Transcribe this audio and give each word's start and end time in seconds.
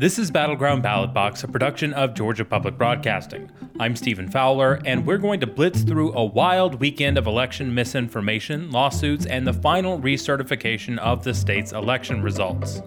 This 0.00 0.18
is 0.18 0.30
Battleground 0.30 0.82
Ballot 0.82 1.12
Box, 1.12 1.44
a 1.44 1.48
production 1.48 1.92
of 1.92 2.14
Georgia 2.14 2.46
Public 2.46 2.78
Broadcasting. 2.78 3.50
I'm 3.78 3.94
Stephen 3.94 4.30
Fowler, 4.30 4.80
and 4.86 5.06
we're 5.06 5.18
going 5.18 5.40
to 5.40 5.46
blitz 5.46 5.82
through 5.82 6.14
a 6.14 6.24
wild 6.24 6.76
weekend 6.76 7.18
of 7.18 7.26
election 7.26 7.74
misinformation, 7.74 8.70
lawsuits, 8.70 9.26
and 9.26 9.46
the 9.46 9.52
final 9.52 10.00
recertification 10.00 10.96
of 10.96 11.22
the 11.22 11.34
state's 11.34 11.72
election 11.72 12.22
results. 12.22 12.80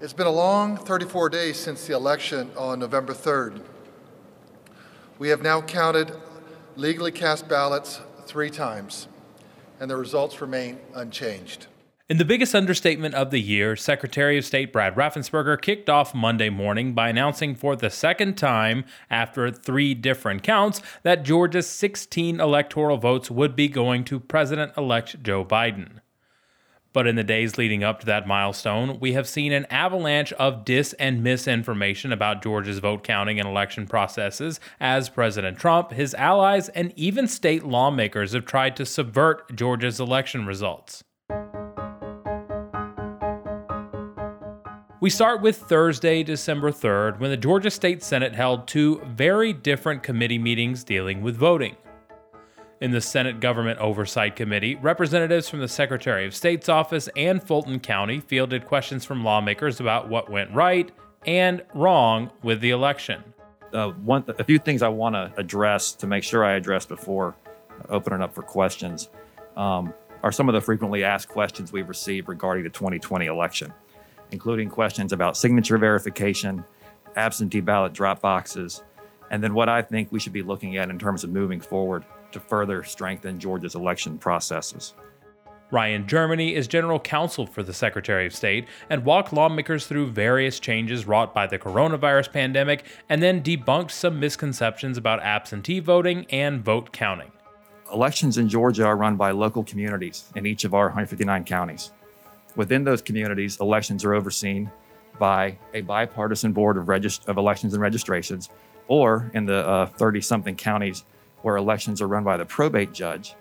It's 0.00 0.14
been 0.14 0.26
a 0.26 0.30
long 0.30 0.78
34 0.78 1.28
days 1.28 1.58
since 1.58 1.86
the 1.86 1.94
election 1.94 2.50
on 2.56 2.78
November 2.78 3.12
3rd. 3.12 3.60
We 5.18 5.28
have 5.28 5.42
now 5.42 5.60
counted 5.60 6.12
legally 6.76 7.12
cast 7.12 7.46
ballots 7.46 8.00
three 8.24 8.48
times, 8.48 9.06
and 9.80 9.90
the 9.90 9.98
results 9.98 10.40
remain 10.40 10.78
unchanged. 10.94 11.66
In 12.06 12.18
the 12.18 12.24
biggest 12.26 12.54
understatement 12.54 13.14
of 13.14 13.30
the 13.30 13.40
year, 13.40 13.76
Secretary 13.76 14.36
of 14.36 14.44
State 14.44 14.74
Brad 14.74 14.94
Raffensperger 14.94 15.58
kicked 15.58 15.88
off 15.88 16.14
Monday 16.14 16.50
morning 16.50 16.92
by 16.92 17.08
announcing 17.08 17.54
for 17.54 17.74
the 17.76 17.88
second 17.88 18.36
time 18.36 18.84
after 19.08 19.50
three 19.50 19.94
different 19.94 20.42
counts 20.42 20.82
that 21.02 21.22
Georgia's 21.22 21.66
16 21.66 22.40
electoral 22.40 22.98
votes 22.98 23.30
would 23.30 23.56
be 23.56 23.68
going 23.68 24.04
to 24.04 24.20
President 24.20 24.72
elect 24.76 25.22
Joe 25.22 25.46
Biden. 25.46 26.00
But 26.92 27.06
in 27.06 27.16
the 27.16 27.24
days 27.24 27.56
leading 27.56 27.82
up 27.82 28.00
to 28.00 28.06
that 28.06 28.26
milestone, 28.26 29.00
we 29.00 29.14
have 29.14 29.26
seen 29.26 29.52
an 29.52 29.64
avalanche 29.70 30.34
of 30.34 30.66
dis 30.66 30.92
and 30.98 31.22
misinformation 31.22 32.12
about 32.12 32.42
Georgia's 32.42 32.80
vote 32.80 33.02
counting 33.02 33.40
and 33.40 33.48
election 33.48 33.86
processes 33.86 34.60
as 34.78 35.08
President 35.08 35.56
Trump, 35.56 35.92
his 35.92 36.12
allies, 36.12 36.68
and 36.68 36.92
even 36.96 37.26
state 37.26 37.64
lawmakers 37.64 38.34
have 38.34 38.44
tried 38.44 38.76
to 38.76 38.84
subvert 38.84 39.56
Georgia's 39.56 39.98
election 39.98 40.44
results. 40.44 41.02
We 45.04 45.10
start 45.10 45.42
with 45.42 45.58
Thursday, 45.58 46.22
December 46.22 46.70
3rd, 46.70 47.20
when 47.20 47.28
the 47.28 47.36
Georgia 47.36 47.70
State 47.70 48.02
Senate 48.02 48.34
held 48.34 48.66
two 48.66 49.02
very 49.04 49.52
different 49.52 50.02
committee 50.02 50.38
meetings 50.38 50.82
dealing 50.82 51.20
with 51.20 51.36
voting. 51.36 51.76
In 52.80 52.90
the 52.90 53.02
Senate 53.02 53.38
Government 53.38 53.78
Oversight 53.80 54.34
Committee, 54.34 54.76
representatives 54.76 55.46
from 55.46 55.58
the 55.60 55.68
Secretary 55.68 56.24
of 56.26 56.34
State's 56.34 56.70
office 56.70 57.10
and 57.18 57.42
Fulton 57.42 57.80
County 57.80 58.18
fielded 58.18 58.64
questions 58.64 59.04
from 59.04 59.22
lawmakers 59.22 59.78
about 59.78 60.08
what 60.08 60.30
went 60.30 60.50
right 60.52 60.90
and 61.26 61.62
wrong 61.74 62.30
with 62.42 62.62
the 62.62 62.70
election. 62.70 63.22
Uh, 63.74 63.90
one, 63.90 64.24
a 64.26 64.44
few 64.44 64.58
things 64.58 64.80
I 64.80 64.88
want 64.88 65.16
to 65.16 65.30
address 65.36 65.92
to 65.96 66.06
make 66.06 66.24
sure 66.24 66.46
I 66.46 66.54
address 66.54 66.86
before 66.86 67.36
opening 67.90 68.22
up 68.22 68.34
for 68.34 68.40
questions 68.40 69.10
um, 69.54 69.92
are 70.22 70.32
some 70.32 70.48
of 70.48 70.54
the 70.54 70.62
frequently 70.62 71.04
asked 71.04 71.28
questions 71.28 71.72
we've 71.72 71.90
received 71.90 72.26
regarding 72.26 72.64
the 72.64 72.70
2020 72.70 73.26
election 73.26 73.70
including 74.30 74.68
questions 74.68 75.12
about 75.12 75.36
signature 75.36 75.78
verification, 75.78 76.64
absentee 77.16 77.60
ballot 77.60 77.92
drop 77.92 78.20
boxes, 78.20 78.82
and 79.30 79.42
then 79.42 79.54
what 79.54 79.68
I 79.68 79.82
think 79.82 80.12
we 80.12 80.20
should 80.20 80.32
be 80.32 80.42
looking 80.42 80.76
at 80.76 80.90
in 80.90 80.98
terms 80.98 81.24
of 81.24 81.30
moving 81.30 81.60
forward 81.60 82.04
to 82.32 82.40
further 82.40 82.82
strengthen 82.82 83.38
Georgia's 83.38 83.74
election 83.74 84.18
processes. 84.18 84.94
Ryan 85.70 86.06
Germany 86.06 86.54
is 86.54 86.68
general 86.68 87.00
counsel 87.00 87.46
for 87.46 87.62
the 87.62 87.72
Secretary 87.72 88.26
of 88.26 88.34
State 88.34 88.66
and 88.90 89.04
walked 89.04 89.32
lawmakers 89.32 89.86
through 89.86 90.12
various 90.12 90.60
changes 90.60 91.06
wrought 91.06 91.34
by 91.34 91.46
the 91.46 91.58
coronavirus 91.58 92.32
pandemic 92.32 92.84
and 93.08 93.22
then 93.22 93.42
debunked 93.42 93.90
some 93.90 94.20
misconceptions 94.20 94.98
about 94.98 95.20
absentee 95.22 95.80
voting 95.80 96.26
and 96.30 96.64
vote 96.64 96.92
counting. 96.92 97.32
Elections 97.92 98.38
in 98.38 98.48
Georgia 98.48 98.84
are 98.84 98.96
run 98.96 99.16
by 99.16 99.30
local 99.30 99.64
communities 99.64 100.30
in 100.36 100.46
each 100.46 100.64
of 100.64 100.74
our 100.74 100.86
159 100.86 101.44
counties. 101.44 101.92
Within 102.56 102.84
those 102.84 103.02
communities, 103.02 103.60
elections 103.60 104.04
are 104.04 104.14
overseen 104.14 104.70
by 105.18 105.58
a 105.72 105.80
bipartisan 105.80 106.52
board 106.52 106.76
of, 106.76 106.86
regist- 106.86 107.28
of 107.28 107.36
elections 107.36 107.72
and 107.74 107.82
registrations, 107.82 108.50
or 108.88 109.30
in 109.34 109.46
the 109.46 109.90
30 109.96 110.18
uh, 110.18 110.22
something 110.22 110.56
counties 110.56 111.04
where 111.42 111.56
elections 111.56 112.00
are 112.00 112.08
run 112.08 112.24
by 112.24 112.36
the 112.36 112.44
probate 112.44 112.92
judge, 112.92 113.34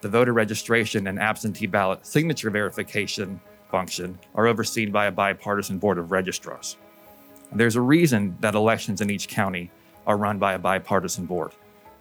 the 0.00 0.08
voter 0.08 0.32
registration 0.32 1.06
and 1.06 1.18
absentee 1.18 1.66
ballot 1.66 2.04
signature 2.04 2.50
verification 2.50 3.40
function 3.70 4.18
are 4.34 4.46
overseen 4.46 4.90
by 4.90 5.06
a 5.06 5.12
bipartisan 5.12 5.78
board 5.78 5.98
of 5.98 6.10
registrars. 6.10 6.76
There's 7.52 7.76
a 7.76 7.80
reason 7.80 8.36
that 8.40 8.54
elections 8.54 9.00
in 9.00 9.10
each 9.10 9.28
county 9.28 9.70
are 10.06 10.16
run 10.16 10.38
by 10.38 10.54
a 10.54 10.58
bipartisan 10.58 11.26
board. 11.26 11.52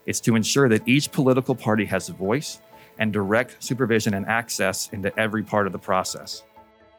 It's 0.06 0.20
to 0.22 0.36
ensure 0.36 0.68
that 0.70 0.88
each 0.88 1.12
political 1.12 1.54
party 1.54 1.86
has 1.86 2.10
a 2.10 2.14
voice 2.14 2.60
and 2.98 3.14
direct 3.14 3.64
supervision 3.64 4.14
and 4.14 4.26
access 4.26 4.90
into 4.90 5.18
every 5.20 5.44
part 5.44 5.68
of 5.68 5.74
the 5.74 5.80
process. 5.80 6.44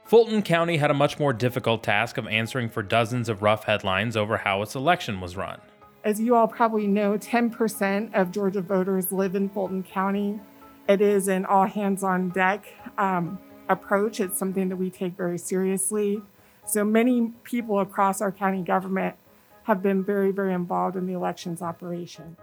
Fulton 0.05 0.43
County 0.43 0.77
had 0.77 0.91
a 0.91 0.95
much 0.95 1.19
more 1.19 1.33
difficult 1.33 1.83
task 1.83 2.19
of 2.19 2.27
answering 2.27 2.69
for 2.69 2.83
dozens 2.83 3.29
of 3.29 3.43
rough 3.43 3.65
headlines 3.65 4.17
over 4.17 4.37
how 4.37 4.61
its 4.63 4.75
election 4.75 5.21
was 5.21 5.37
run. 5.37 5.61
As 6.05 6.21
you 6.21 6.35
all 6.35 6.49
probably 6.49 6.87
know, 6.87 7.17
10% 7.17 8.13
of 8.13 8.33
Georgia 8.33 8.61
voters 8.61 9.13
live 9.13 9.35
in 9.35 9.49
Fulton 9.49 9.83
County. 9.83 10.41
It 10.89 11.01
is 11.01 11.29
an 11.29 11.47
all 11.47 11.67
hands 11.67 12.03
on 12.03 12.31
deck 12.31 12.67
um, 12.99 13.39
approach. 13.69 14.21
It's 14.21 14.37
something 14.37 14.69
that 14.69 14.77
we 14.77 14.91
take 14.91 15.17
very 15.17 15.39
seriously. 15.39 16.21
So 16.67 16.85
many 16.85 17.33
people 17.45 17.81
across 17.81 18.21
our 18.21 18.33
county 18.33 18.63
government 18.63 19.17
have 19.65 19.83
been 19.83 20.05
very, 20.05 20.33
very 20.33 20.53
involved 20.53 20.97
in 20.97 21.07
the 21.07 21.13
elections 21.13 21.63
operation. 21.63 22.37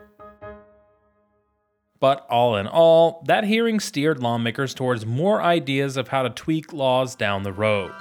But 1.99 2.25
all 2.29 2.55
in 2.55 2.67
all, 2.67 3.23
that 3.27 3.43
hearing 3.43 3.79
steered 3.79 4.19
lawmakers 4.19 4.73
towards 4.73 5.05
more 5.05 5.41
ideas 5.41 5.97
of 5.97 6.07
how 6.07 6.23
to 6.23 6.29
tweak 6.29 6.71
laws 6.71 7.15
down 7.15 7.43
the 7.43 7.51
road. 7.51 7.91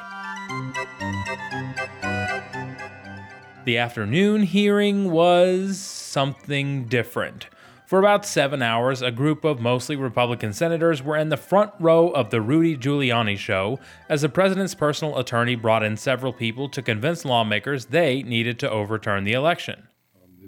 The 3.64 3.78
afternoon 3.78 4.44
hearing 4.44 5.10
was 5.10 5.78
something 5.78 6.84
different. 6.84 7.48
For 7.86 7.98
about 7.98 8.24
seven 8.24 8.62
hours, 8.62 9.02
a 9.02 9.10
group 9.10 9.44
of 9.44 9.60
mostly 9.60 9.96
Republican 9.96 10.52
senators 10.52 11.02
were 11.02 11.16
in 11.16 11.30
the 11.30 11.36
front 11.36 11.72
row 11.80 12.10
of 12.10 12.30
the 12.30 12.40
Rudy 12.40 12.76
Giuliani 12.76 13.36
show 13.36 13.80
as 14.08 14.22
the 14.22 14.28
president's 14.28 14.74
personal 14.74 15.18
attorney 15.18 15.54
brought 15.54 15.82
in 15.82 15.96
several 15.96 16.32
people 16.32 16.68
to 16.68 16.82
convince 16.82 17.24
lawmakers 17.24 17.86
they 17.86 18.22
needed 18.22 18.58
to 18.58 18.70
overturn 18.70 19.24
the 19.24 19.32
election. 19.32 19.88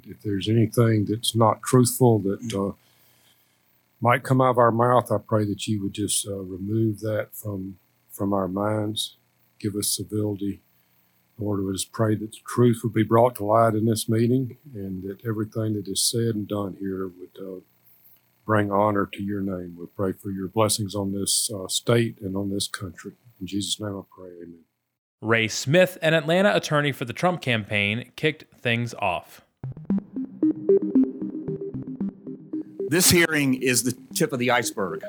If 0.04 0.22
there's 0.22 0.48
anything 0.48 1.06
that's 1.06 1.34
not 1.34 1.62
truthful, 1.62 2.18
that 2.20 2.54
uh, 2.54 2.74
might 4.00 4.22
come 4.22 4.40
out 4.40 4.50
of 4.50 4.58
our 4.58 4.72
mouth, 4.72 5.12
I 5.12 5.18
pray 5.18 5.44
that 5.44 5.66
you 5.66 5.82
would 5.82 5.92
just 5.92 6.26
uh, 6.26 6.38
remove 6.38 7.00
that 7.00 7.28
from 7.32 7.76
from 8.10 8.32
our 8.32 8.48
minds, 8.48 9.16
give 9.60 9.74
us 9.76 9.96
civility. 9.96 10.60
Lord, 11.38 11.64
we 11.64 11.72
just 11.72 11.92
pray 11.92 12.16
that 12.16 12.32
the 12.32 12.38
truth 12.46 12.80
would 12.82 12.92
be 12.92 13.04
brought 13.04 13.36
to 13.36 13.44
light 13.44 13.74
in 13.74 13.86
this 13.86 14.08
meeting, 14.08 14.58
and 14.74 15.02
that 15.04 15.24
everything 15.26 15.74
that 15.74 15.88
is 15.88 16.02
said 16.02 16.34
and 16.34 16.46
done 16.46 16.76
here 16.78 17.08
would 17.08 17.42
uh, 17.42 17.60
bring 18.44 18.70
honor 18.70 19.06
to 19.06 19.22
your 19.22 19.40
name. 19.40 19.76
We 19.78 19.86
pray 19.86 20.12
for 20.12 20.30
your 20.30 20.48
blessings 20.48 20.94
on 20.94 21.12
this 21.12 21.50
uh, 21.54 21.68
state 21.68 22.18
and 22.20 22.36
on 22.36 22.50
this 22.50 22.68
country. 22.68 23.12
In 23.40 23.46
Jesus' 23.46 23.80
name, 23.80 23.96
I 23.96 24.02
pray. 24.14 24.30
Amen. 24.42 24.64
Ray 25.22 25.48
Smith, 25.48 25.98
an 26.02 26.14
Atlanta 26.14 26.54
attorney 26.54 26.92
for 26.92 27.04
the 27.04 27.12
Trump 27.12 27.40
campaign, 27.40 28.10
kicked 28.16 28.44
things 28.58 28.94
off. 28.94 29.42
This 32.90 33.08
hearing 33.08 33.54
is 33.54 33.84
the 33.84 33.96
tip 34.16 34.32
of 34.32 34.40
the 34.40 34.50
iceberg. 34.50 35.04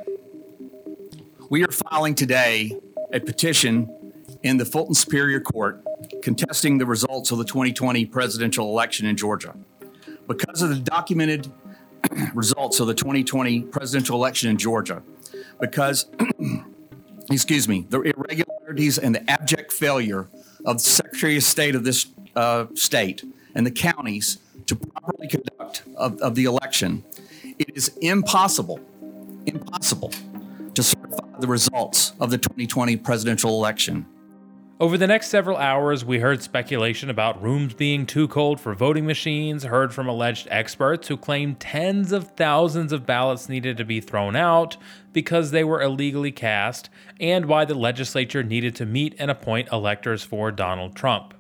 We 1.49 1.63
are 1.63 1.71
filing 1.71 2.13
today 2.13 2.77
a 3.11 3.19
petition 3.19 4.13
in 4.43 4.57
the 4.57 4.65
Fulton 4.65 4.93
Superior 4.93 5.39
Court 5.39 5.83
contesting 6.21 6.77
the 6.77 6.85
results 6.85 7.31
of 7.31 7.39
the 7.39 7.43
2020 7.43 8.05
presidential 8.05 8.67
election 8.67 9.07
in 9.07 9.17
Georgia. 9.17 9.55
Because 10.27 10.61
of 10.61 10.69
the 10.69 10.75
documented 10.75 11.51
results 12.35 12.79
of 12.79 12.85
the 12.85 12.93
2020 12.93 13.63
presidential 13.63 14.15
election 14.15 14.51
in 14.51 14.57
Georgia, 14.57 15.01
because, 15.59 16.05
excuse 17.31 17.67
me, 17.67 17.87
the 17.89 17.99
irregularities 18.01 18.99
and 18.99 19.15
the 19.15 19.27
abject 19.27 19.71
failure 19.71 20.29
of 20.65 20.77
the 20.77 20.83
Secretary 20.83 21.35
of 21.35 21.41
State 21.41 21.73
of 21.73 21.83
this 21.83 22.05
uh, 22.35 22.67
state 22.75 23.23
and 23.55 23.65
the 23.65 23.71
counties 23.71 24.37
to 24.67 24.75
properly 24.75 25.27
conduct 25.27 25.81
of, 25.95 26.21
of 26.21 26.35
the 26.35 26.45
election 26.45 27.03
it 27.61 27.77
is 27.77 27.89
impossible, 28.01 28.79
impossible 29.45 30.11
to 30.73 30.81
certify 30.81 31.39
the 31.39 31.47
results 31.47 32.13
of 32.19 32.31
the 32.31 32.37
2020 32.37 32.97
presidential 32.97 33.51
election. 33.51 34.05
Over 34.79 34.97
the 34.97 35.05
next 35.05 35.27
several 35.27 35.57
hours, 35.57 36.03
we 36.03 36.17
heard 36.17 36.41
speculation 36.41 37.11
about 37.11 37.39
rooms 37.39 37.75
being 37.75 38.07
too 38.07 38.27
cold 38.27 38.59
for 38.59 38.73
voting 38.73 39.05
machines, 39.05 39.63
heard 39.63 39.93
from 39.93 40.07
alleged 40.07 40.47
experts 40.49 41.07
who 41.07 41.17
claimed 41.17 41.59
tens 41.59 42.11
of 42.11 42.31
thousands 42.31 42.91
of 42.91 43.05
ballots 43.05 43.47
needed 43.47 43.77
to 43.77 43.85
be 43.85 44.01
thrown 44.01 44.35
out 44.35 44.77
because 45.13 45.51
they 45.51 45.63
were 45.63 45.83
illegally 45.83 46.31
cast, 46.31 46.89
and 47.19 47.45
why 47.45 47.63
the 47.63 47.75
legislature 47.75 48.41
needed 48.41 48.75
to 48.77 48.87
meet 48.87 49.13
and 49.19 49.29
appoint 49.29 49.71
electors 49.71 50.23
for 50.23 50.51
Donald 50.51 50.95
Trump. 50.95 51.35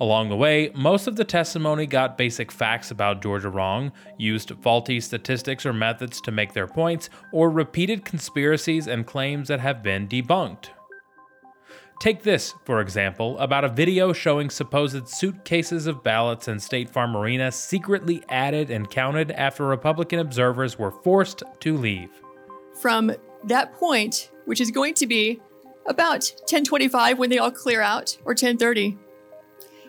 Along 0.00 0.28
the 0.28 0.36
way, 0.36 0.70
most 0.74 1.08
of 1.08 1.16
the 1.16 1.24
testimony 1.24 1.84
got 1.84 2.16
basic 2.16 2.52
facts 2.52 2.92
about 2.92 3.20
Georgia 3.20 3.50
wrong, 3.50 3.90
used 4.16 4.52
faulty 4.62 5.00
statistics 5.00 5.66
or 5.66 5.72
methods 5.72 6.20
to 6.20 6.30
make 6.30 6.52
their 6.52 6.68
points, 6.68 7.10
or 7.32 7.50
repeated 7.50 8.04
conspiracies 8.04 8.86
and 8.86 9.06
claims 9.06 9.48
that 9.48 9.58
have 9.58 9.82
been 9.82 10.06
debunked. 10.06 10.66
Take 12.00 12.22
this, 12.22 12.54
for 12.64 12.80
example, 12.80 13.36
about 13.40 13.64
a 13.64 13.68
video 13.68 14.12
showing 14.12 14.50
supposed 14.50 15.08
suitcases 15.08 15.88
of 15.88 16.04
ballots 16.04 16.46
in 16.46 16.60
State 16.60 16.88
Farm 16.88 17.16
Arena 17.16 17.50
secretly 17.50 18.22
added 18.28 18.70
and 18.70 18.88
counted 18.88 19.32
after 19.32 19.66
Republican 19.66 20.20
observers 20.20 20.78
were 20.78 20.92
forced 20.92 21.42
to 21.58 21.76
leave. 21.76 22.10
From 22.80 23.10
that 23.42 23.74
point, 23.74 24.30
which 24.44 24.60
is 24.60 24.70
going 24.70 24.94
to 24.94 25.08
be 25.08 25.40
about 25.86 26.32
1025 26.42 27.18
when 27.18 27.30
they 27.30 27.38
all 27.38 27.50
clear 27.50 27.80
out, 27.80 28.16
or 28.20 28.30
1030. 28.30 28.96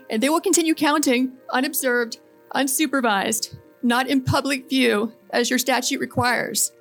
And 0.10 0.24
they 0.24 0.30
will 0.30 0.42
continue 0.42 0.74
counting 0.74 1.34
unobserved, 1.52 2.20
unsupervised, 2.56 3.58
not 3.84 4.08
in 4.08 4.24
public 4.24 4.68
view, 4.68 5.14
as 5.30 5.50
your 5.50 5.60
statute 5.60 6.00
requires, 6.00 6.72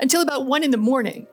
until 0.00 0.22
about 0.22 0.46
1 0.46 0.64
in 0.64 0.70
the 0.70 0.76
morning. 0.76 1.26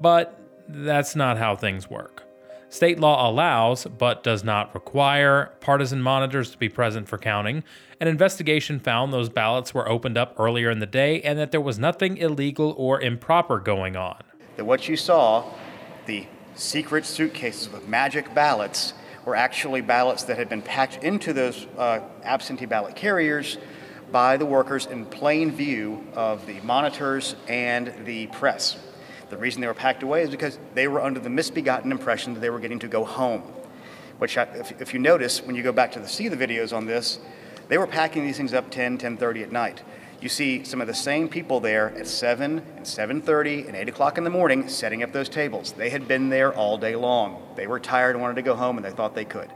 But 0.00 0.38
that's 0.68 1.16
not 1.16 1.38
how 1.38 1.56
things 1.56 1.88
work. 1.88 2.24
State 2.68 2.98
law 2.98 3.30
allows, 3.30 3.84
but 3.84 4.22
does 4.22 4.42
not 4.42 4.74
require, 4.74 5.52
partisan 5.60 6.00
monitors 6.00 6.50
to 6.50 6.58
be 6.58 6.68
present 6.70 7.06
for 7.06 7.18
counting. 7.18 7.64
An 8.00 8.08
investigation 8.08 8.78
found 8.78 9.12
those 9.12 9.28
ballots 9.28 9.74
were 9.74 9.86
opened 9.88 10.16
up 10.16 10.34
earlier 10.38 10.70
in 10.70 10.78
the 10.78 10.86
day 10.86 11.20
and 11.22 11.38
that 11.38 11.50
there 11.50 11.60
was 11.60 11.78
nothing 11.78 12.16
illegal 12.16 12.74
or 12.78 13.00
improper 13.00 13.58
going 13.58 13.94
on. 13.94 14.22
That 14.56 14.64
what 14.64 14.88
you 14.88 14.96
saw, 14.96 15.52
the 16.06 16.26
secret 16.54 17.04
suitcases 17.04 17.70
with 17.70 17.86
magic 17.86 18.34
ballots, 18.34 18.94
were 19.24 19.36
actually 19.36 19.80
ballots 19.80 20.24
that 20.24 20.38
had 20.38 20.48
been 20.48 20.62
packed 20.62 21.02
into 21.04 21.32
those 21.32 21.66
uh, 21.78 22.00
absentee 22.22 22.66
ballot 22.66 22.96
carriers 22.96 23.58
by 24.10 24.36
the 24.36 24.46
workers 24.46 24.86
in 24.86 25.06
plain 25.06 25.50
view 25.50 26.06
of 26.14 26.46
the 26.46 26.60
monitors 26.60 27.34
and 27.48 27.92
the 28.04 28.26
press. 28.28 28.76
The 29.30 29.38
reason 29.38 29.62
they 29.62 29.66
were 29.66 29.74
packed 29.74 30.02
away 30.02 30.22
is 30.22 30.30
because 30.30 30.58
they 30.74 30.86
were 30.88 31.00
under 31.00 31.18
the 31.18 31.30
misbegotten 31.30 31.90
impression 31.90 32.34
that 32.34 32.40
they 32.40 32.50
were 32.50 32.60
getting 32.60 32.80
to 32.80 32.88
go 32.88 33.04
home. 33.04 33.40
Which, 34.18 34.36
if, 34.36 34.80
if 34.80 34.92
you 34.92 35.00
notice, 35.00 35.42
when 35.42 35.56
you 35.56 35.62
go 35.62 35.72
back 35.72 35.92
to 35.92 36.00
the, 36.00 36.06
see 36.06 36.28
the 36.28 36.36
videos 36.36 36.76
on 36.76 36.86
this, 36.86 37.18
they 37.68 37.78
were 37.78 37.86
packing 37.86 38.24
these 38.24 38.36
things 38.36 38.52
up 38.52 38.70
10, 38.70 38.98
10:30 38.98 39.44
at 39.44 39.52
night. 39.52 39.82
You 40.20 40.28
see 40.28 40.62
some 40.62 40.80
of 40.80 40.86
the 40.86 40.94
same 40.94 41.28
people 41.28 41.58
there 41.58 41.96
at 41.98 42.06
7 42.06 42.62
and 42.76 42.86
7:30 42.86 43.66
and 43.66 43.74
8 43.74 43.88
o'clock 43.88 44.18
in 44.18 44.24
the 44.24 44.30
morning 44.30 44.68
setting 44.68 45.02
up 45.02 45.12
those 45.12 45.28
tables. 45.28 45.72
They 45.72 45.90
had 45.90 46.06
been 46.06 46.28
there 46.28 46.52
all 46.52 46.76
day 46.76 46.94
long. 46.94 47.41
They 47.54 47.66
were 47.66 47.80
tired 47.80 48.14
and 48.14 48.22
wanted 48.22 48.36
to 48.36 48.42
go 48.42 48.54
home, 48.54 48.76
and 48.76 48.84
they 48.84 48.90
thought 48.90 49.14
they 49.14 49.24
could. 49.24 49.50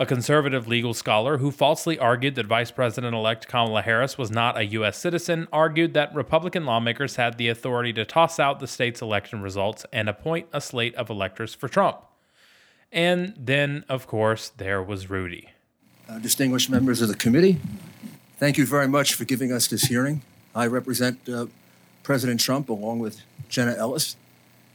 A 0.00 0.06
conservative 0.06 0.66
legal 0.66 0.94
scholar 0.94 1.36
who 1.36 1.50
falsely 1.50 1.98
argued 1.98 2.34
that 2.36 2.46
Vice 2.46 2.70
President 2.70 3.14
elect 3.14 3.46
Kamala 3.46 3.82
Harris 3.82 4.16
was 4.16 4.30
not 4.30 4.56
a 4.56 4.64
U.S. 4.64 4.96
citizen 4.96 5.46
argued 5.52 5.92
that 5.92 6.14
Republican 6.14 6.64
lawmakers 6.64 7.16
had 7.16 7.36
the 7.36 7.48
authority 7.48 7.92
to 7.92 8.06
toss 8.06 8.40
out 8.40 8.60
the 8.60 8.66
state's 8.66 9.02
election 9.02 9.42
results 9.42 9.84
and 9.92 10.08
appoint 10.08 10.48
a 10.54 10.60
slate 10.62 10.94
of 10.94 11.10
electors 11.10 11.54
for 11.54 11.68
Trump. 11.68 11.98
And 12.90 13.34
then, 13.36 13.84
of 13.90 14.06
course, 14.06 14.48
there 14.48 14.82
was 14.82 15.10
Rudy. 15.10 15.50
Uh, 16.08 16.18
distinguished 16.18 16.70
members 16.70 17.02
of 17.02 17.08
the 17.08 17.14
committee, 17.14 17.60
thank 18.38 18.56
you 18.56 18.64
very 18.64 18.88
much 18.88 19.12
for 19.12 19.26
giving 19.26 19.52
us 19.52 19.66
this 19.68 19.82
hearing. 19.82 20.22
I 20.54 20.66
represent 20.66 21.28
uh, 21.28 21.46
President 22.02 22.40
Trump 22.40 22.70
along 22.70 23.00
with 23.00 23.20
Jenna 23.50 23.74
Ellis, 23.74 24.16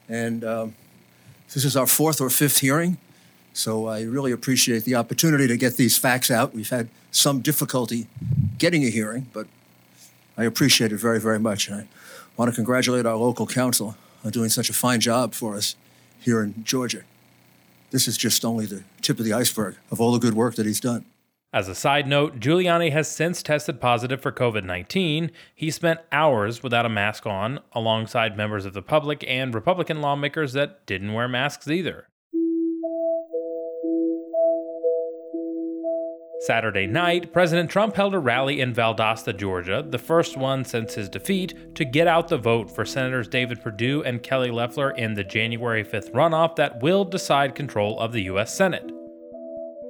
and 0.07 0.43
uh, 0.43 0.67
this 1.53 1.65
is 1.65 1.77
our 1.77 1.87
fourth 1.87 2.19
or 2.19 2.29
fifth 2.29 2.59
hearing. 2.59 2.97
So 3.53 3.87
I 3.87 4.01
really 4.01 4.33
appreciate 4.33 4.83
the 4.83 4.95
opportunity 4.95 5.47
to 5.47 5.55
get 5.55 5.77
these 5.77 5.97
facts 5.97 6.29
out. 6.29 6.53
We've 6.53 6.69
had 6.69 6.89
some 7.11 7.39
difficulty 7.39 8.07
getting 8.57 8.83
a 8.83 8.89
hearing, 8.89 9.27
but 9.31 9.47
I 10.37 10.43
appreciate 10.43 10.91
it 10.91 10.97
very, 10.97 11.19
very 11.21 11.39
much. 11.39 11.69
And 11.69 11.81
I 11.81 11.87
want 12.35 12.51
to 12.51 12.55
congratulate 12.55 13.05
our 13.05 13.15
local 13.15 13.47
counsel 13.47 13.95
on 14.25 14.31
doing 14.31 14.49
such 14.49 14.69
a 14.69 14.73
fine 14.73 14.99
job 14.99 15.33
for 15.33 15.55
us 15.55 15.77
here 16.19 16.43
in 16.43 16.65
Georgia. 16.65 17.03
This 17.91 18.07
is 18.09 18.17
just 18.17 18.43
only 18.43 18.65
the 18.65 18.83
tip 19.01 19.19
of 19.19 19.25
the 19.25 19.31
iceberg 19.31 19.77
of 19.89 20.01
all 20.01 20.11
the 20.11 20.19
good 20.19 20.33
work 20.33 20.55
that 20.55 20.65
he's 20.65 20.81
done. 20.81 21.05
As 21.55 21.69
a 21.69 21.73
side 21.73 22.05
note, 22.05 22.41
Giuliani 22.41 22.91
has 22.91 23.07
since 23.07 23.41
tested 23.41 23.79
positive 23.79 24.19
for 24.19 24.29
COVID 24.29 24.65
19. 24.65 25.31
He 25.55 25.71
spent 25.71 26.01
hours 26.11 26.61
without 26.61 26.85
a 26.85 26.89
mask 26.89 27.25
on, 27.25 27.61
alongside 27.71 28.35
members 28.35 28.65
of 28.65 28.73
the 28.73 28.81
public 28.81 29.23
and 29.25 29.55
Republican 29.55 30.01
lawmakers 30.01 30.51
that 30.51 30.85
didn't 30.85 31.13
wear 31.13 31.29
masks 31.29 31.69
either. 31.69 32.09
Saturday 36.41 36.87
night, 36.87 37.31
President 37.31 37.69
Trump 37.69 37.95
held 37.95 38.13
a 38.13 38.19
rally 38.19 38.59
in 38.59 38.73
Valdosta, 38.73 39.35
Georgia, 39.35 39.81
the 39.87 39.97
first 39.97 40.35
one 40.35 40.65
since 40.65 40.95
his 40.95 41.07
defeat, 41.07 41.73
to 41.75 41.85
get 41.85 42.05
out 42.05 42.27
the 42.27 42.37
vote 42.37 42.69
for 42.69 42.83
Senators 42.83 43.29
David 43.29 43.61
Perdue 43.61 44.03
and 44.03 44.21
Kelly 44.21 44.51
Loeffler 44.51 44.91
in 44.91 45.13
the 45.13 45.23
January 45.23 45.85
5th 45.85 46.11
runoff 46.11 46.57
that 46.57 46.81
will 46.81 47.05
decide 47.05 47.55
control 47.55 47.97
of 48.01 48.11
the 48.11 48.23
U.S. 48.23 48.53
Senate. 48.53 48.91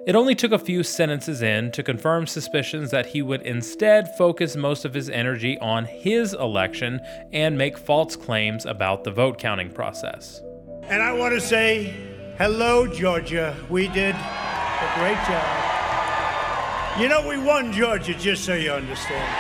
It 0.05 0.15
only 0.15 0.35
took 0.35 0.51
a 0.51 0.59
few 0.59 0.83
sentences 0.83 1.41
in 1.41 1.71
to 1.71 1.81
confirm 1.81 2.27
suspicions 2.27 2.91
that 2.91 3.07
he 3.07 3.23
would 3.23 3.41
instead 3.41 4.15
focus 4.15 4.55
most 4.55 4.85
of 4.85 4.93
his 4.93 5.09
energy 5.09 5.57
on 5.57 5.85
his 5.85 6.35
election 6.35 7.01
and 7.33 7.57
make 7.57 7.75
false 7.75 8.15
claims 8.15 8.67
about 8.67 9.03
the 9.03 9.09
vote 9.09 9.39
counting 9.39 9.71
process. 9.71 10.43
And 10.83 11.01
I 11.01 11.11
want 11.11 11.33
to 11.33 11.41
say, 11.41 11.91
hello, 12.37 12.85
Georgia. 12.85 13.57
We 13.67 13.87
did 13.87 14.13
a 14.13 14.91
great 14.99 15.17
job. 15.25 17.01
You 17.01 17.09
know, 17.09 17.27
we 17.27 17.43
won 17.43 17.73
Georgia, 17.73 18.13
just 18.13 18.45
so 18.45 18.53
you 18.53 18.73
understand. 18.73 19.35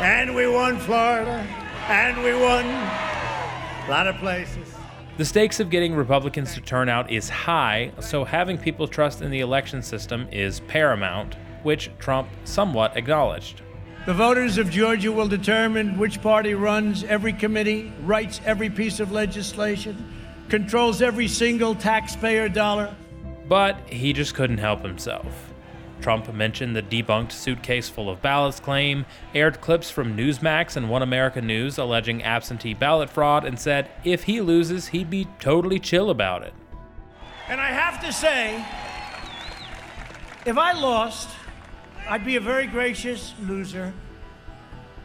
And 0.00 0.34
we 0.34 0.48
won 0.48 0.78
Florida. 0.78 1.46
And 1.88 2.16
we 2.22 2.32
won 2.32 2.64
a 2.64 3.86
lot 3.90 4.06
of 4.06 4.16
places. 4.16 4.72
The 5.16 5.24
stakes 5.24 5.60
of 5.60 5.70
getting 5.70 5.94
Republicans 5.94 6.52
to 6.54 6.60
turn 6.60 6.90
out 6.90 7.10
is 7.10 7.30
high, 7.30 7.90
so 8.00 8.22
having 8.22 8.58
people 8.58 8.86
trust 8.86 9.22
in 9.22 9.30
the 9.30 9.40
election 9.40 9.80
system 9.80 10.28
is 10.30 10.60
paramount, 10.60 11.36
which 11.62 11.90
Trump 11.98 12.28
somewhat 12.44 12.98
acknowledged. 12.98 13.62
The 14.04 14.12
voters 14.12 14.58
of 14.58 14.68
Georgia 14.68 15.10
will 15.10 15.26
determine 15.26 15.96
which 15.96 16.20
party 16.20 16.52
runs 16.52 17.02
every 17.04 17.32
committee, 17.32 17.90
writes 18.02 18.42
every 18.44 18.68
piece 18.68 19.00
of 19.00 19.10
legislation, 19.10 20.12
controls 20.50 21.00
every 21.00 21.28
single 21.28 21.74
taxpayer 21.74 22.50
dollar. 22.50 22.94
But 23.48 23.88
he 23.88 24.12
just 24.12 24.34
couldn't 24.34 24.58
help 24.58 24.82
himself. 24.82 25.45
Trump 26.06 26.32
mentioned 26.32 26.76
the 26.76 26.82
debunked 26.84 27.32
suitcase 27.32 27.88
full 27.88 28.08
of 28.08 28.22
ballots 28.22 28.60
claim, 28.60 29.04
aired 29.34 29.60
clips 29.60 29.90
from 29.90 30.16
Newsmax 30.16 30.76
and 30.76 30.88
One 30.88 31.02
America 31.02 31.42
News 31.42 31.78
alleging 31.78 32.22
absentee 32.22 32.74
ballot 32.74 33.10
fraud, 33.10 33.44
and 33.44 33.58
said 33.58 33.90
if 34.04 34.22
he 34.22 34.40
loses, 34.40 34.86
he'd 34.86 35.10
be 35.10 35.26
totally 35.40 35.80
chill 35.80 36.10
about 36.10 36.44
it. 36.44 36.54
And 37.48 37.60
I 37.60 37.70
have 37.70 38.00
to 38.04 38.12
say, 38.12 38.64
if 40.48 40.56
I 40.56 40.74
lost, 40.74 41.28
I'd 42.08 42.24
be 42.24 42.36
a 42.36 42.40
very 42.40 42.68
gracious 42.68 43.34
loser. 43.42 43.92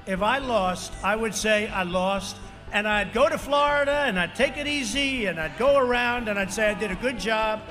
If 0.05 0.21
I 0.21 0.37
lost, 0.37 0.93
I 1.03 1.15
would 1.15 1.33
say 1.33 1.67
I 1.69 1.81
lost, 1.81 2.37
and 2.71 2.87
I'd 2.87 3.11
go 3.11 3.27
to 3.27 3.39
Florida 3.39 4.03
and 4.05 4.19
I'd 4.19 4.35
take 4.35 4.55
it 4.55 4.67
easy 4.67 5.25
and 5.25 5.39
I'd 5.39 5.57
go 5.57 5.79
around 5.79 6.27
and 6.27 6.37
I'd 6.37 6.53
say 6.53 6.69
I 6.69 6.75
did 6.75 6.91
a 6.91 6.95
good 6.95 7.17
job 7.17 7.63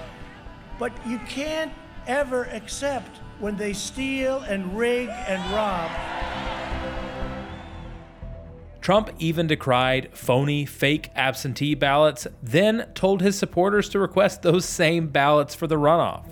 but 0.80 0.92
you 1.06 1.18
can't 1.28 1.70
ever 2.10 2.44
accept 2.46 3.18
when 3.38 3.56
they 3.56 3.72
steal 3.72 4.40
and 4.40 4.76
rig 4.76 5.08
and 5.08 5.40
rob. 5.52 5.90
Trump 8.80 9.10
even 9.20 9.46
decried 9.46 10.08
phony, 10.12 10.66
fake 10.66 11.10
absentee 11.14 11.76
ballots, 11.76 12.26
then 12.42 12.88
told 12.94 13.20
his 13.20 13.38
supporters 13.38 13.88
to 13.90 14.00
request 14.00 14.42
those 14.42 14.64
same 14.64 15.06
ballots 15.06 15.54
for 15.54 15.68
the 15.68 15.76
runoff. 15.76 16.26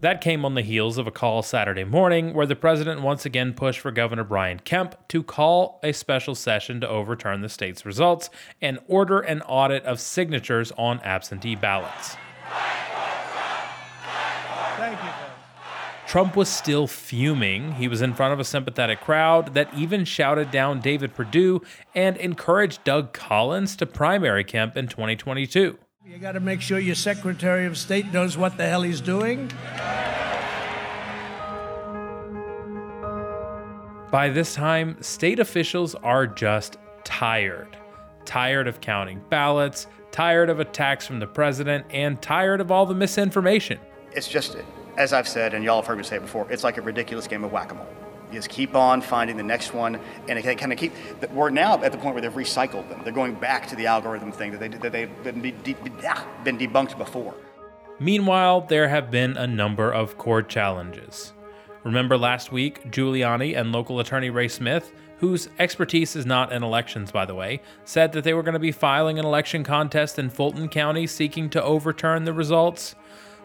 That 0.00 0.20
came 0.20 0.44
on 0.44 0.54
the 0.54 0.62
heels 0.62 0.96
of 0.96 1.08
a 1.08 1.10
call 1.10 1.42
Saturday 1.42 1.84
morning 1.84 2.32
where 2.32 2.46
the 2.46 2.56
president 2.56 3.02
once 3.02 3.26
again 3.26 3.52
pushed 3.52 3.80
for 3.80 3.90
Governor 3.90 4.24
Brian 4.24 4.60
Kemp 4.60 4.94
to 5.08 5.24
call 5.24 5.80
a 5.82 5.92
special 5.92 6.34
session 6.36 6.80
to 6.80 6.88
overturn 6.88 7.40
the 7.40 7.48
state's 7.48 7.84
results 7.84 8.30
and 8.62 8.78
order 8.86 9.18
an 9.20 9.42
audit 9.42 9.84
of 9.84 9.98
signatures 9.98 10.72
on 10.78 11.00
absentee 11.00 11.56
ballots. 11.56 12.16
Thank 14.90 15.04
you. 15.04 15.10
Trump 16.10 16.34
was 16.34 16.48
still 16.48 16.88
fuming. 16.88 17.70
He 17.74 17.86
was 17.86 18.02
in 18.02 18.14
front 18.14 18.32
of 18.32 18.40
a 18.40 18.44
sympathetic 18.44 19.00
crowd 19.00 19.54
that 19.54 19.72
even 19.72 20.04
shouted 20.04 20.50
down 20.50 20.80
David 20.80 21.14
Perdue 21.14 21.62
and 21.94 22.16
encouraged 22.16 22.82
Doug 22.82 23.12
Collins 23.12 23.76
to 23.76 23.86
primary 23.86 24.42
Kemp 24.42 24.76
in 24.76 24.88
2022. 24.88 25.78
You 26.04 26.18
got 26.18 26.32
to 26.32 26.40
make 26.40 26.62
sure 26.62 26.80
your 26.80 26.96
Secretary 26.96 27.64
of 27.64 27.78
State 27.78 28.12
knows 28.12 28.36
what 28.36 28.56
the 28.56 28.66
hell 28.66 28.82
he's 28.82 29.00
doing. 29.00 29.52
By 34.10 34.30
this 34.30 34.56
time, 34.56 35.00
state 35.00 35.38
officials 35.38 35.94
are 35.94 36.26
just 36.26 36.78
tired. 37.04 37.76
Tired 38.24 38.66
of 38.66 38.80
counting 38.80 39.22
ballots, 39.30 39.86
tired 40.10 40.50
of 40.50 40.58
attacks 40.58 41.06
from 41.06 41.20
the 41.20 41.28
president, 41.28 41.86
and 41.90 42.20
tired 42.20 42.60
of 42.60 42.72
all 42.72 42.84
the 42.84 42.96
misinformation. 42.96 43.78
It's 44.10 44.26
just, 44.26 44.56
as 45.00 45.14
I've 45.14 45.26
said, 45.26 45.54
and 45.54 45.64
y'all 45.64 45.76
have 45.76 45.86
heard 45.86 45.96
me 45.96 46.04
say 46.04 46.16
it 46.16 46.22
before, 46.22 46.46
it's 46.52 46.62
like 46.62 46.76
a 46.76 46.82
ridiculous 46.82 47.26
game 47.26 47.42
of 47.42 47.50
whack 47.50 47.72
a 47.72 47.74
mole. 47.74 47.86
You 48.30 48.36
just 48.36 48.50
keep 48.50 48.74
on 48.76 49.00
finding 49.00 49.38
the 49.38 49.42
next 49.42 49.72
one, 49.72 49.98
and 50.28 50.38
it 50.38 50.58
kind 50.58 50.72
of 50.72 50.78
keep. 50.78 50.92
We're 51.32 51.48
now 51.48 51.82
at 51.82 51.90
the 51.90 51.98
point 51.98 52.14
where 52.14 52.20
they've 52.20 52.30
recycled 52.30 52.88
them. 52.90 53.00
They're 53.02 53.12
going 53.12 53.34
back 53.34 53.66
to 53.68 53.76
the 53.76 53.86
algorithm 53.86 54.30
thing 54.30 54.52
that 54.52 54.60
they 54.60 54.68
that 54.68 54.92
they've 54.92 55.22
been, 55.24 55.40
de- 55.40 55.76
ah, 56.06 56.28
been 56.44 56.58
debunked 56.58 56.98
before. 56.98 57.34
Meanwhile, 57.98 58.62
there 58.62 58.88
have 58.88 59.10
been 59.10 59.36
a 59.38 59.46
number 59.46 59.90
of 59.90 60.18
court 60.18 60.48
challenges. 60.50 61.32
Remember 61.82 62.18
last 62.18 62.52
week, 62.52 62.84
Giuliani 62.90 63.58
and 63.58 63.72
local 63.72 64.00
attorney 64.00 64.28
Ray 64.28 64.48
Smith, 64.48 64.92
whose 65.16 65.48
expertise 65.58 66.14
is 66.14 66.26
not 66.26 66.52
in 66.52 66.62
elections, 66.62 67.10
by 67.10 67.24
the 67.24 67.34
way, 67.34 67.62
said 67.84 68.12
that 68.12 68.22
they 68.22 68.34
were 68.34 68.42
going 68.42 68.52
to 68.52 68.58
be 68.60 68.70
filing 68.70 69.18
an 69.18 69.24
election 69.24 69.64
contest 69.64 70.18
in 70.18 70.28
Fulton 70.28 70.68
County 70.68 71.06
seeking 71.06 71.48
to 71.50 71.62
overturn 71.62 72.24
the 72.24 72.34
results. 72.34 72.94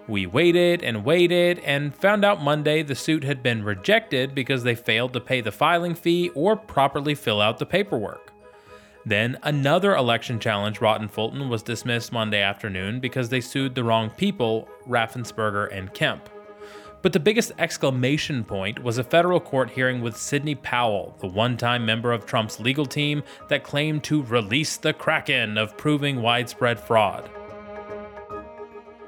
We 0.08 0.28
waited 0.28 0.84
and 0.84 1.04
waited 1.04 1.60
and 1.60 1.96
found 1.96 2.24
out 2.24 2.44
Monday 2.44 2.84
the 2.84 2.94
suit 2.94 3.24
had 3.24 3.42
been 3.42 3.64
rejected 3.64 4.36
because 4.36 4.64
they 4.64 4.76
failed 4.76 5.14
to 5.14 5.20
pay 5.20 5.42
the 5.42 5.52
filing 5.52 5.96
fee 5.96 6.30
or 6.36 6.56
properly 6.56 7.16
fill 7.16 7.42
out 7.42 7.58
the 7.58 7.66
paperwork. 7.66 8.32
Then 9.04 9.38
another 9.42 9.96
election 9.96 10.40
challenge 10.40 10.80
brought 10.80 11.02
in 11.02 11.08
Fulton 11.08 11.50
was 11.50 11.64
dismissed 11.64 12.12
Monday 12.12 12.42
afternoon 12.42 13.00
because 13.00 13.30
they 13.30 13.42
sued 13.42 13.74
the 13.74 13.84
wrong 13.84 14.12
people, 14.12 14.70
Raffensperger 14.88 15.76
and 15.76 15.92
Kemp. 15.94 16.30
But 17.02 17.14
the 17.14 17.20
biggest 17.20 17.52
exclamation 17.60 18.44
point 18.44 18.84
was 18.84 18.98
a 18.98 19.04
federal 19.04 19.40
court 19.40 19.70
hearing 19.70 20.02
with 20.02 20.18
Sidney 20.18 20.56
Powell, 20.56 21.16
the 21.20 21.28
one 21.28 21.56
time 21.56 21.86
member 21.86 22.12
of 22.12 22.26
Trump's 22.26 22.60
legal 22.60 22.86
team 22.86 23.24
that 23.48 23.64
claimed 23.64 24.04
to 24.06 24.24
release 24.24 24.78
the 24.78 24.94
Kraken 24.94 25.58
of 25.58 25.78
proving 25.78 26.22
widespread 26.22 26.80
fraud. 26.80 27.30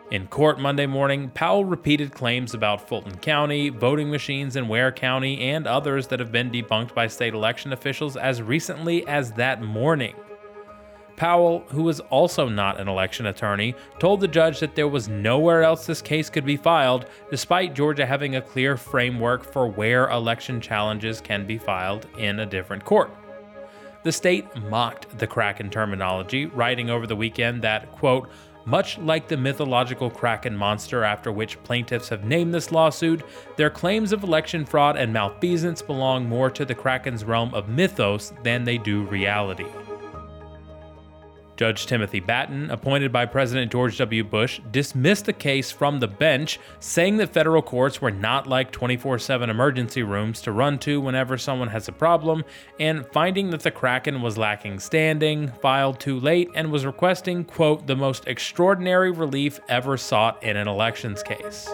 In 0.10 0.28
court 0.28 0.58
Monday 0.58 0.86
morning, 0.86 1.30
Powell 1.32 1.66
repeated 1.66 2.14
claims 2.14 2.54
about 2.54 2.88
Fulton 2.88 3.18
County, 3.18 3.68
voting 3.68 4.10
machines 4.10 4.56
in 4.56 4.70
Ware 4.70 4.94
County, 4.94 5.42
and 5.42 5.68
others 5.68 6.08
that 6.08 6.22
have 6.22 6.32
been 6.32 6.50
debunked 6.50 6.94
by 6.94 7.08
state 7.08 7.34
election 7.34 7.74
officials 7.74 8.16
as 8.16 8.42
recently 8.42 9.06
as 9.06 9.34
that 9.34 9.62
morning. 9.62 10.16
Powell, 11.18 11.66
who 11.68 11.84
was 11.84 12.00
also 12.00 12.48
not 12.48 12.80
an 12.80 12.88
election 12.88 13.26
attorney, 13.26 13.76
told 14.00 14.22
the 14.22 14.30
judge 14.30 14.62
that 14.62 14.76
there 14.76 14.88
was 14.88 15.10
nowhere 15.10 15.64
else 15.64 15.86
this 15.86 16.02
case 16.02 16.30
could 16.30 16.46
be 16.46 16.56
filed, 16.56 17.08
despite 17.30 17.76
Georgia 17.76 18.06
having 18.06 18.38
a 18.38 18.42
clear 18.42 18.78
framework 18.78 19.44
for 19.44 19.68
where 19.68 20.10
election 20.10 20.62
challenges 20.62 21.20
can 21.20 21.46
be 21.46 21.58
filed 21.58 22.08
in 22.18 22.40
a 22.40 22.46
different 22.46 22.86
court. 22.86 23.12
The 24.04 24.12
state 24.14 24.46
mocked 24.56 25.20
the 25.20 25.28
Kraken 25.28 25.70
terminology, 25.70 26.46
writing 26.46 26.90
over 26.90 27.06
the 27.06 27.16
weekend 27.16 27.62
that, 27.64 27.92
quote, 27.92 28.30
much 28.68 28.98
like 28.98 29.30
the 29.30 29.38
mythological 29.38 30.10
Kraken 30.10 30.56
monster 30.56 31.06
after 31.06 31.32
which 31.32 31.62
plaintiffs 31.64 32.10
have 32.10 32.26
named 32.26 32.54
this 32.54 32.70
lawsuit, 32.70 33.24
their 33.56 33.70
claims 33.70 34.12
of 34.12 34.24
election 34.24 34.66
fraud 34.66 34.98
and 34.98 35.12
malfeasance 35.14 35.82
belong 35.82 36.28
more 36.28 36.52
to 36.52 36.66
the 36.66 36.76
Kraken's 36.76 37.24
realm 37.24 37.54
of 37.54 37.70
mythos 37.70 38.34
than 38.44 38.66
they 38.66 38.78
do 38.78 39.04
reality. 39.04 39.66
Judge 41.58 41.88
Timothy 41.88 42.20
Batten, 42.20 42.70
appointed 42.70 43.12
by 43.12 43.26
President 43.26 43.72
George 43.72 43.98
W. 43.98 44.24
Bush, 44.24 44.62
dismissed 44.72 45.26
the 45.26 45.34
case 45.34 45.72
from 45.72 46.00
the 46.00 46.08
bench, 46.08 46.60
saying 46.80 47.18
that 47.18 47.34
federal 47.34 47.64
courts 47.64 48.00
were 48.00 48.12
not 48.12 48.46
like 48.46 48.72
24 48.72 49.20
7 49.20 49.50
emergency 49.50 50.04
rooms 50.04 50.40
to 50.42 50.52
run 50.52 50.78
to 50.80 51.02
whenever 51.02 51.38
someone 51.38 51.70
has 51.70 51.88
a 51.88 51.92
problem, 51.92 52.44
and 52.80 53.06
finding 53.08 53.50
that 53.50 53.62
the 53.62 53.72
Kraken 53.72 54.22
was 54.22 54.38
lacking 54.38 54.80
standing, 54.80 55.50
filed 55.62 56.00
too 56.00 56.20
late, 56.20 56.50
and 56.54 56.72
was 56.72 56.86
requesting, 56.86 57.44
quote, 57.44 57.88
the 57.88 57.96
most 57.96 58.28
extraordinary 58.28 59.12
relief 59.12 59.60
ever 59.68 59.98
sought 59.98 60.42
in 60.44 60.56
an 60.56 60.68
elections 60.68 61.24
case. 61.24 61.68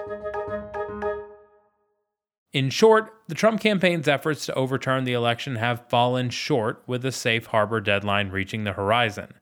In 2.53 2.69
short, 2.69 3.11
the 3.27 3.35
Trump 3.35 3.59
campaign's 3.59 4.07
efforts 4.07 4.45
to 4.45 4.53
overturn 4.53 5.05
the 5.05 5.13
election 5.13 5.55
have 5.55 5.89
fallen 5.89 6.29
short 6.29 6.83
with 6.85 7.01
the 7.01 7.11
safe 7.11 7.47
harbor 7.47 7.81
deadline 7.81 8.29
reaching 8.29 8.63
the 8.63 8.73
horizon. 8.73 9.33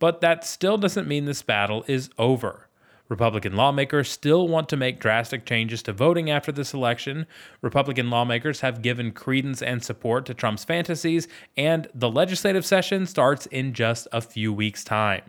But 0.00 0.20
that 0.22 0.44
still 0.44 0.78
doesn't 0.78 1.06
mean 1.06 1.26
this 1.26 1.42
battle 1.42 1.84
is 1.86 2.10
over. 2.18 2.66
Republican 3.10 3.56
lawmakers 3.56 4.08
still 4.08 4.46
want 4.46 4.68
to 4.68 4.76
make 4.76 5.00
drastic 5.00 5.44
changes 5.44 5.82
to 5.82 5.92
voting 5.92 6.30
after 6.30 6.52
this 6.52 6.72
election. 6.72 7.26
Republican 7.60 8.08
lawmakers 8.08 8.60
have 8.60 8.82
given 8.82 9.10
credence 9.10 9.60
and 9.60 9.82
support 9.82 10.24
to 10.26 10.34
Trump's 10.34 10.64
fantasies, 10.64 11.26
and 11.56 11.88
the 11.92 12.10
legislative 12.10 12.64
session 12.64 13.06
starts 13.06 13.46
in 13.46 13.74
just 13.74 14.06
a 14.12 14.20
few 14.20 14.52
weeks' 14.52 14.84
time. 14.84 15.22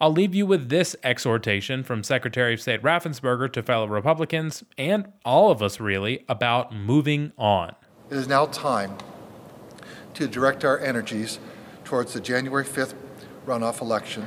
I'll 0.00 0.12
leave 0.12 0.34
you 0.34 0.46
with 0.46 0.68
this 0.68 0.94
exhortation 1.02 1.82
from 1.82 2.04
Secretary 2.04 2.54
of 2.54 2.60
State 2.60 2.82
Raffensperger 2.82 3.52
to 3.52 3.62
fellow 3.62 3.88
Republicans, 3.88 4.62
and 4.78 5.12
all 5.24 5.50
of 5.50 5.62
us 5.62 5.80
really, 5.80 6.24
about 6.28 6.72
moving 6.72 7.32
on. 7.36 7.74
It 8.10 8.16
is 8.16 8.28
now 8.28 8.46
time 8.46 8.96
to 10.14 10.28
direct 10.28 10.64
our 10.64 10.78
energies 10.78 11.40
towards 11.82 12.12
the 12.12 12.20
January 12.20 12.64
5th 12.64 12.94
runoff 13.46 13.80
election, 13.80 14.26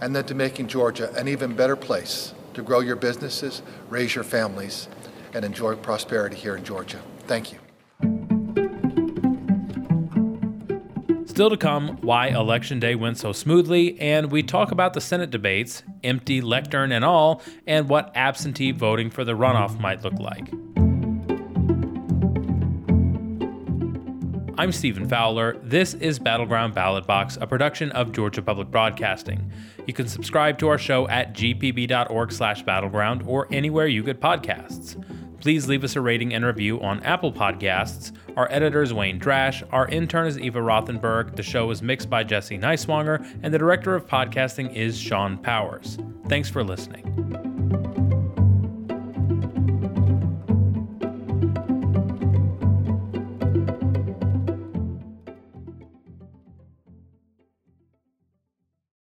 and 0.00 0.14
then 0.14 0.24
to 0.26 0.34
making 0.34 0.68
Georgia 0.68 1.12
an 1.14 1.28
even 1.28 1.54
better 1.54 1.76
place 1.76 2.34
to 2.54 2.62
grow 2.62 2.80
your 2.80 2.96
businesses, 2.96 3.62
raise 3.88 4.14
your 4.14 4.24
families, 4.24 4.88
and 5.34 5.44
enjoy 5.44 5.74
prosperity 5.76 6.36
here 6.36 6.56
in 6.56 6.64
Georgia. 6.64 7.00
Thank 7.26 7.52
you. 7.52 7.58
Still 11.26 11.50
to 11.50 11.56
come, 11.56 11.96
why 12.02 12.28
Election 12.28 12.80
Day 12.80 12.94
went 12.96 13.16
so 13.16 13.32
smoothly, 13.32 13.98
and 13.98 14.30
we 14.30 14.42
talk 14.42 14.72
about 14.72 14.92
the 14.92 15.00
Senate 15.00 15.30
debates, 15.30 15.82
empty 16.04 16.42
lectern 16.42 16.92
and 16.92 17.02
all, 17.04 17.40
and 17.66 17.88
what 17.88 18.12
absentee 18.14 18.72
voting 18.72 19.08
for 19.10 19.24
the 19.24 19.32
runoff 19.32 19.80
might 19.80 20.02
look 20.02 20.18
like. 20.18 20.52
I'm 24.60 24.72
Stephen 24.72 25.08
Fowler. 25.08 25.56
This 25.62 25.94
is 25.94 26.18
Battleground 26.18 26.74
Ballot 26.74 27.06
Box, 27.06 27.38
a 27.40 27.46
production 27.46 27.90
of 27.92 28.12
Georgia 28.12 28.42
Public 28.42 28.70
Broadcasting. 28.70 29.50
You 29.86 29.94
can 29.94 30.06
subscribe 30.06 30.58
to 30.58 30.68
our 30.68 30.76
show 30.76 31.08
at 31.08 31.32
gpb.org/battleground 31.32 33.22
or 33.26 33.48
anywhere 33.50 33.86
you 33.86 34.02
get 34.02 34.20
podcasts. 34.20 35.02
Please 35.40 35.66
leave 35.66 35.82
us 35.82 35.96
a 35.96 36.02
rating 36.02 36.34
and 36.34 36.44
review 36.44 36.78
on 36.82 37.02
Apple 37.04 37.32
Podcasts. 37.32 38.12
Our 38.36 38.52
editor 38.52 38.82
is 38.82 38.92
Wayne 38.92 39.18
Drash. 39.18 39.66
Our 39.72 39.88
intern 39.88 40.26
is 40.26 40.38
Eva 40.38 40.60
Rothenberg. 40.60 41.36
The 41.36 41.42
show 41.42 41.70
is 41.70 41.80
mixed 41.80 42.10
by 42.10 42.22
Jesse 42.22 42.58
Neiswanger, 42.58 43.26
and 43.42 43.54
the 43.54 43.58
director 43.58 43.94
of 43.94 44.06
podcasting 44.06 44.74
is 44.74 45.00
Sean 45.00 45.38
Powers. 45.38 45.96
Thanks 46.28 46.50
for 46.50 46.62
listening. 46.62 47.49